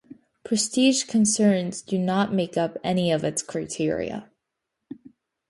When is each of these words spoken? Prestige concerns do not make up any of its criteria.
Prestige 0.43 1.03
concerns 1.03 1.83
do 1.83 1.99
not 1.99 2.33
make 2.33 2.57
up 2.57 2.75
any 2.83 3.11
of 3.11 3.23
its 3.23 3.43
criteria. 3.43 4.31